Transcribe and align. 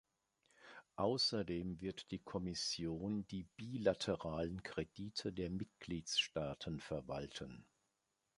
Außerdem 0.95 1.79
wird 1.79 2.09
die 2.09 2.17
Kommission 2.17 3.27
die 3.27 3.43
bilateralen 3.55 4.63
Kredite 4.63 5.31
der 5.31 5.51
Mitgliedsstaaten 5.51 6.79
verwalten. 6.79 7.63